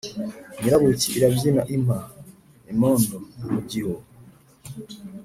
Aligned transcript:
Nyirabuki 0.59 1.07
irabyina 1.17 1.61
impa.-Imondo 1.75 3.15
mu 3.51 3.59
gihu. 3.69 3.95